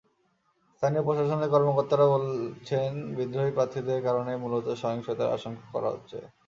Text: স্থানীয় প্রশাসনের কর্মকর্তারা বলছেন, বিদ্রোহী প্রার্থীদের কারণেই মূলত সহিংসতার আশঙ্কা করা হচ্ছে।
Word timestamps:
স্থানীয় 0.73 1.03
প্রশাসনের 1.05 1.51
কর্মকর্তারা 1.53 2.05
বলছেন, 2.13 2.89
বিদ্রোহী 3.17 3.51
প্রার্থীদের 3.53 3.99
কারণেই 4.07 4.41
মূলত 4.43 4.65
সহিংসতার 4.81 5.33
আশঙ্কা 5.33 5.65
করা 5.73 5.89
হচ্ছে। 5.93 6.17